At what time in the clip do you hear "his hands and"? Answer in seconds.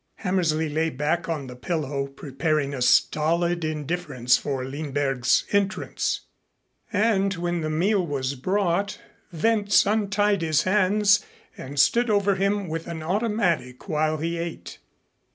10.41-11.79